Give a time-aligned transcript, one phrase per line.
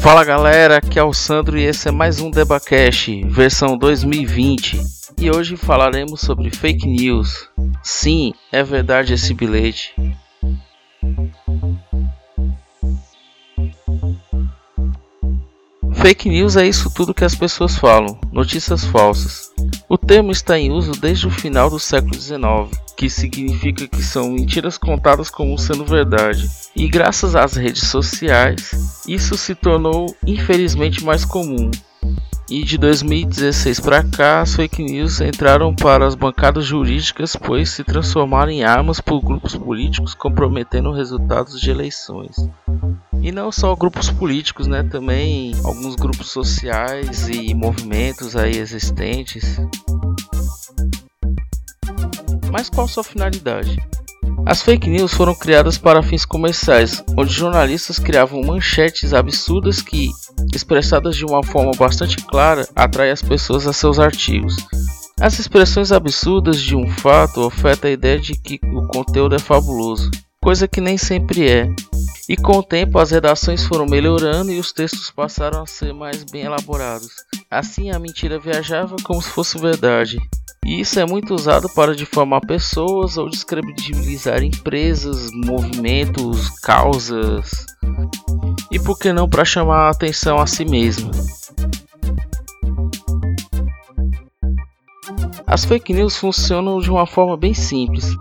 [0.00, 4.80] Fala galera, aqui é o Sandro e esse é mais um Debacast, versão 2020.
[5.18, 7.50] E hoje falaremos sobre fake news.
[7.82, 9.94] Sim, é verdade esse bilhete.
[15.96, 19.49] Fake news é isso tudo que as pessoas falam, notícias falsas.
[19.92, 24.30] O termo está em uso desde o final do século XIX, que significa que são
[24.30, 26.48] mentiras contadas como sendo verdade.
[26.76, 31.72] E graças às redes sociais, isso se tornou infelizmente mais comum.
[32.48, 37.82] E de 2016 para cá, as fake news entraram para as bancadas jurídicas, pois se
[37.82, 42.36] transformaram em armas por grupos políticos comprometendo resultados de eleições.
[43.22, 44.82] E não só grupos políticos, né?
[44.82, 49.58] Também alguns grupos sociais e movimentos aí existentes.
[52.50, 53.76] Mas qual sua finalidade?
[54.46, 60.08] As fake news foram criadas para fins comerciais, onde jornalistas criavam manchetes absurdas que,
[60.54, 64.56] expressadas de uma forma bastante clara, atraem as pessoas a seus artigos.
[65.20, 70.10] As expressões absurdas de um fato ofertam a ideia de que o conteúdo é fabuloso,
[70.42, 71.68] coisa que nem sempre é.
[72.30, 76.22] E com o tempo as redações foram melhorando e os textos passaram a ser mais
[76.22, 77.08] bem elaborados.
[77.50, 80.16] Assim a mentira viajava como se fosse verdade.
[80.64, 87.50] E isso é muito usado para difamar pessoas ou descredibilizar empresas, movimentos, causas.
[88.70, 91.10] E por que não para chamar a atenção a si mesmo?
[95.44, 98.16] As fake news funcionam de uma forma bem simples.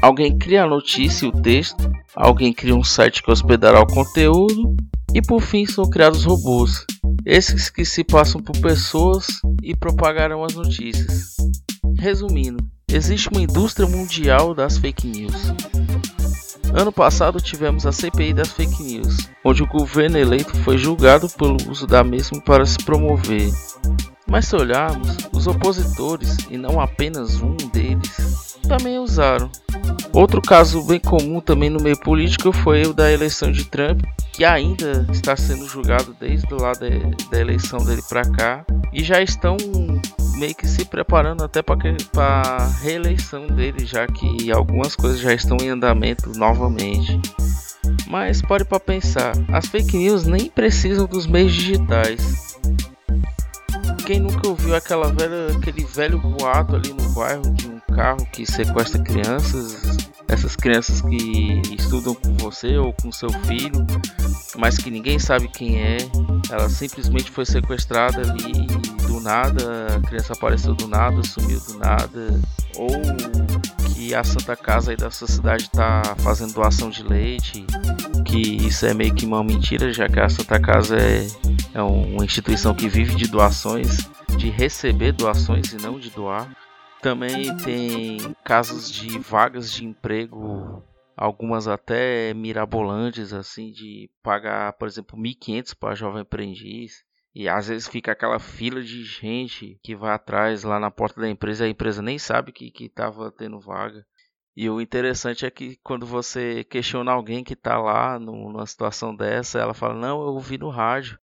[0.00, 1.76] Alguém cria a notícia e o texto,
[2.16, 4.74] alguém cria um site que hospedará o conteúdo
[5.14, 6.84] e por fim são criados robôs,
[7.24, 9.26] esses que se passam por pessoas
[9.62, 11.36] e propagarão as notícias.
[11.98, 15.52] Resumindo, existe uma indústria mundial das fake news.
[16.74, 21.56] Ano passado tivemos a CPI das fake news, onde o governo eleito foi julgado pelo
[21.70, 23.50] uso da mesma para se promover.
[24.28, 29.50] Mas se olharmos, os opositores, e não apenas um deles, também usaram.
[30.16, 34.00] Outro caso bem comum também no meio político foi o da eleição de Trump,
[34.32, 36.88] que ainda está sendo julgado desde lá da,
[37.30, 39.58] da eleição dele para cá, e já estão
[40.38, 45.68] meio que se preparando até para reeleição dele, já que algumas coisas já estão em
[45.68, 47.20] andamento novamente.
[48.08, 52.56] Mas pare para pensar, as fake news nem precisam dos meios digitais
[54.06, 58.46] quem nunca ouviu aquela velha, aquele velho boato ali no bairro de um carro que
[58.46, 63.86] sequestra crianças, essas crianças que estudam com você ou com seu filho,
[64.56, 65.98] mas que ninguém sabe quem é,
[66.50, 68.66] ela simplesmente foi sequestrada ali
[69.06, 72.40] do nada, a criança apareceu do nada, sumiu do nada,
[72.76, 72.88] ou
[73.94, 77.64] que a Santa Casa aí da sua cidade está fazendo doação de leite,
[78.24, 81.26] que isso é meio que uma mentira, já que a Santa Casa é
[81.76, 83.98] é uma instituição que vive de doações,
[84.38, 86.48] de receber doações e não de doar.
[87.06, 90.82] Também tem casos de vagas de emprego,
[91.16, 97.04] algumas até mirabolantes, assim, de pagar, por exemplo, 1.500 para jovem aprendiz.
[97.32, 101.30] E às vezes fica aquela fila de gente que vai atrás lá na porta da
[101.30, 104.04] empresa e a empresa nem sabe que estava tendo vaga.
[104.56, 109.60] E o interessante é que quando você questiona alguém que está lá numa situação dessa,
[109.60, 111.16] ela fala: Não, eu ouvi no rádio.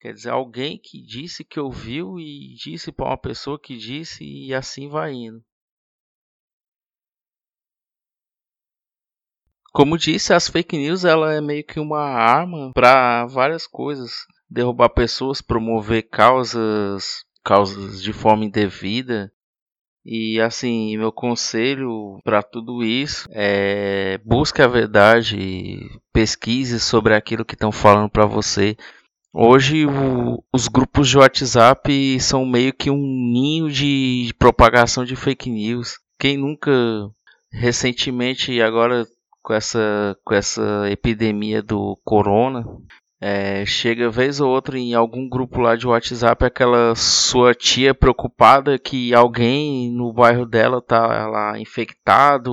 [0.00, 4.54] Quer dizer, alguém que disse que ouviu e disse para uma pessoa que disse e
[4.54, 5.44] assim vai indo.
[9.72, 14.88] Como disse, as fake news ela é meio que uma arma para várias coisas, derrubar
[14.88, 19.30] pessoas, promover causas, causas de forma indevida.
[20.02, 25.78] E assim, meu conselho para tudo isso é busque a verdade,
[26.10, 28.76] pesquise sobre aquilo que estão falando para você,
[29.32, 35.48] Hoje o, os grupos de WhatsApp são meio que um ninho de propagação de fake
[35.48, 36.00] news.
[36.18, 36.70] Quem nunca
[37.52, 39.06] recentemente agora
[39.40, 42.64] com essa com essa epidemia do corona
[43.20, 48.78] é, chega vez ou outra em algum grupo lá de WhatsApp aquela sua tia preocupada
[48.78, 52.52] que alguém no bairro dela tá lá infectado,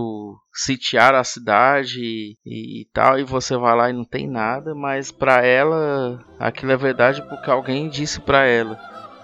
[0.53, 5.09] sitiar a cidade e, e, tal, e você vai lá e não tem nada, mas
[5.09, 8.77] para ela aquilo é verdade porque alguém disse para ela.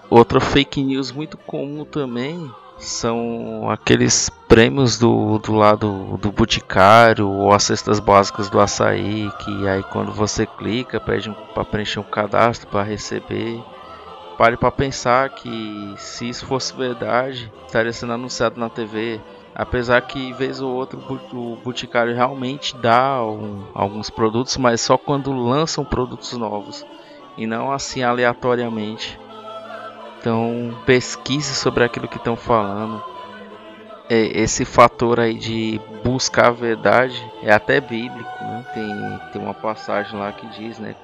[0.08, 7.52] Outra fake news muito comum também são aqueles prêmios do, do lado do boticário ou
[7.52, 12.04] as cestas básicas do açaí, que aí quando você clica pede um, para preencher um
[12.04, 13.62] cadastro para receber.
[14.36, 19.20] Pare para pensar que se isso fosse verdade, estaria sendo anunciado na TV
[19.54, 21.00] Apesar que vez ou outro
[21.32, 26.84] o Boticário realmente dá um, alguns produtos, mas só quando lançam produtos novos
[27.36, 29.18] e não assim aleatoriamente.
[30.24, 33.04] Então pesquise sobre aquilo que estão falando.
[34.08, 38.64] É, esse fator aí de buscar a verdade é até bíblico, né?
[38.72, 40.94] Tem, tem uma passagem lá que diz, né?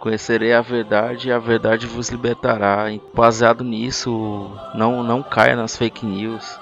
[0.00, 2.86] Conhecerei a verdade e a verdade vos libertará.
[3.12, 6.58] Baseado nisso, não, não caia nas fake news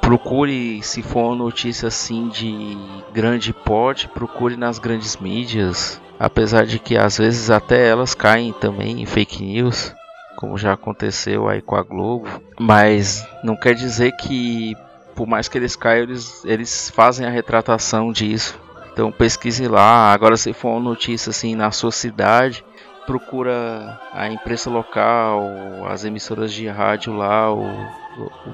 [0.00, 2.76] procure, se for uma notícia assim de
[3.12, 6.00] grande porte, procure nas grandes mídias.
[6.18, 9.94] Apesar de que às vezes até elas caem também em fake news,
[10.40, 12.26] como já aconteceu aí com a Globo.
[12.58, 14.74] Mas não quer dizer que,
[15.14, 18.58] por mais que eles caiam, eles, eles fazem a retratação disso.
[18.90, 20.10] Então pesquise lá.
[20.12, 22.64] Agora, se for uma notícia assim na sua cidade,
[23.06, 25.44] procura a imprensa local,
[25.86, 27.52] as emissoras de rádio lá,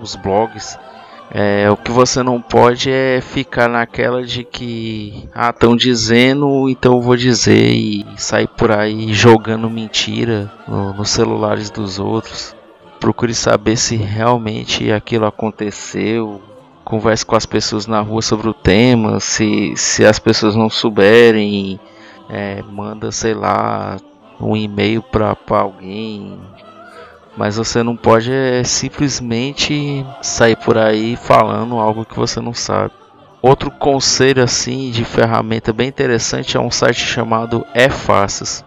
[0.00, 0.76] os blogs
[1.30, 6.94] é, o que você não pode é ficar naquela de que ah estão dizendo, então
[6.94, 12.54] eu vou dizer e sair por aí jogando mentira no, nos celulares dos outros.
[13.00, 16.40] Procure saber se realmente aquilo aconteceu.
[16.84, 19.18] Converse com as pessoas na rua sobre o tema.
[19.18, 21.80] Se, se as pessoas não souberem,
[22.30, 23.96] é, manda sei lá
[24.40, 26.38] um e-mail para alguém
[27.36, 32.92] mas você não pode é, simplesmente sair por aí falando algo que você não sabe.
[33.42, 38.64] Outro conselho assim de ferramenta bem interessante é um site chamado E-Faces.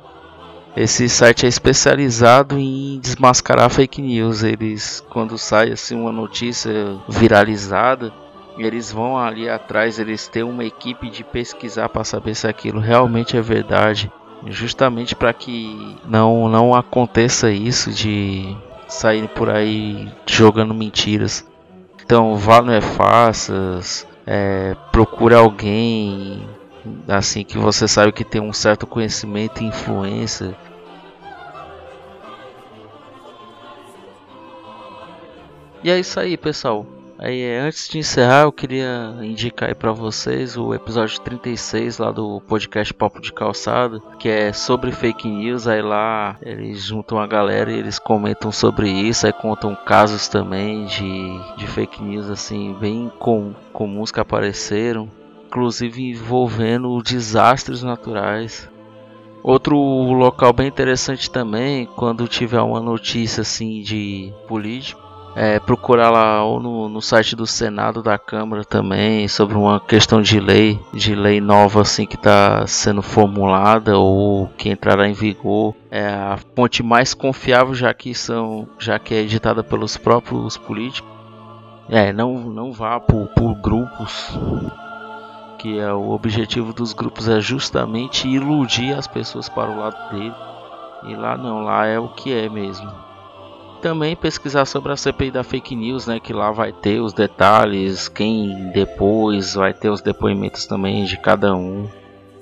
[0.77, 4.43] Esse site é especializado em desmascarar fake news.
[4.43, 6.71] Eles, quando sai assim uma notícia
[7.09, 8.13] viralizada,
[8.57, 13.35] eles vão ali atrás, eles têm uma equipe de pesquisar para saber se aquilo realmente
[13.35, 14.11] é verdade
[14.47, 18.55] justamente para que não não aconteça isso de
[18.87, 21.45] sair por aí jogando mentiras.
[22.03, 26.47] Então vá no E-Faças, é, procure alguém
[27.07, 30.55] assim que você sabe que tem um certo conhecimento e influência.
[35.83, 36.98] E é isso aí, pessoal.
[37.21, 42.39] Aí, antes de encerrar, eu queria indicar aí para vocês o episódio 36 lá do
[42.47, 45.67] podcast Papo de Calçado, que é sobre fake news.
[45.67, 50.85] Aí lá eles juntam a galera e eles comentam sobre isso, aí contam casos também
[50.85, 55.11] de, de fake news assim bem com, comuns que apareceram,
[55.45, 58.69] inclusive envolvendo desastres naturais.
[59.43, 65.08] Outro local bem interessante também, quando tiver uma notícia assim de político,
[65.41, 70.21] é, procurar lá ou no, no site do Senado da Câmara também sobre uma questão
[70.21, 75.73] de lei, de lei nova assim que está sendo formulada ou que entrará em vigor.
[75.89, 81.09] É a fonte mais confiável já que são, já que é editada pelos próprios políticos.
[81.87, 84.37] É, não, não vá por, por grupos
[85.57, 90.35] que é o objetivo dos grupos é justamente iludir as pessoas para o lado dele.
[91.03, 93.08] E lá não, lá é o que é mesmo
[93.79, 98.07] também pesquisar sobre a CPI da fake news, né, que lá vai ter os detalhes,
[98.07, 101.87] quem depois vai ter os depoimentos também de cada um.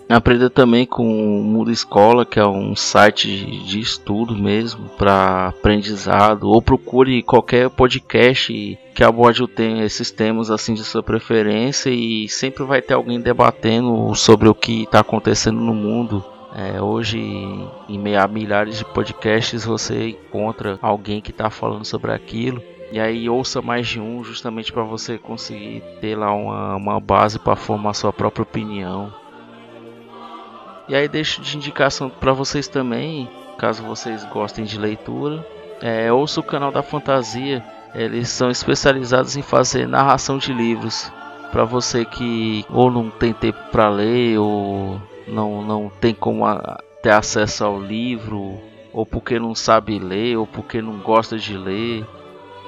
[0.09, 3.27] Aprenda também com o Mundo Escola, que é um site
[3.65, 9.43] de estudo mesmo para aprendizado, ou procure qualquer podcast que aborde
[9.83, 14.83] esses temas assim de sua preferência e sempre vai ter alguém debatendo sobre o que
[14.83, 16.23] está acontecendo no mundo
[16.57, 17.19] é, hoje,
[17.87, 22.63] em meio a milhares de podcasts, você encontra alguém que está falando sobre aquilo.
[22.91, 27.37] E aí ouça mais de um, justamente para você conseguir ter lá uma, uma base
[27.37, 29.13] para formar sua própria opinião.
[30.89, 35.45] E aí deixo de indicação para vocês também, caso vocês gostem de leitura,
[35.79, 37.63] é, ouça o canal da Fantasia.
[37.93, 41.11] Eles são especializados em fazer narração de livros.
[41.51, 46.79] Para você que ou não tem tempo para ler ou não, não tem como a,
[47.01, 48.59] ter acesso ao livro,
[48.93, 52.05] ou porque não sabe ler, ou porque não gosta de ler.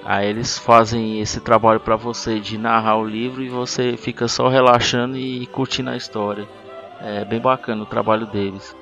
[0.03, 4.47] Aí eles fazem esse trabalho para você de narrar o livro e você fica só
[4.47, 6.47] relaxando e curtindo a história.
[7.01, 8.75] É bem bacana o trabalho deles.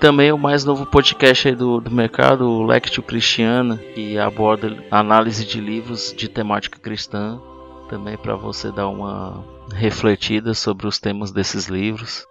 [0.00, 5.60] Também o mais novo podcast do, do mercado, o Lectio Cristiana, que aborda análise de
[5.60, 7.40] livros de temática cristã.
[7.88, 12.26] Também para você dar uma refletida sobre os temas desses livros.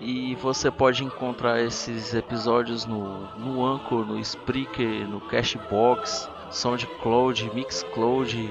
[0.00, 8.48] E você pode encontrar esses episódios no, no Anchor, no Spreaker, no Cashbox, SoundCloud, Mixcloud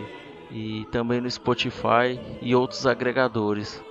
[0.51, 3.81] e também no Spotify e outros agregadores.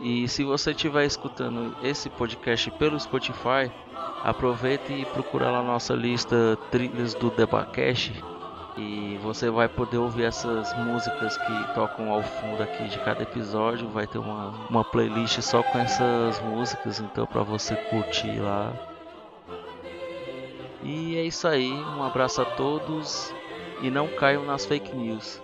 [0.00, 3.70] E se você estiver escutando esse podcast pelo Spotify,
[4.24, 8.12] aproveite e procura lá nossa lista Trilhas do Debacash
[8.76, 13.88] e você vai poder ouvir essas músicas que tocam ao fundo aqui de cada episódio.
[13.88, 18.72] Vai ter uma, uma playlist só com essas músicas, então para você curtir lá.
[20.82, 23.32] E é isso aí, um abraço a todos
[23.80, 25.43] e não caiam nas fake news.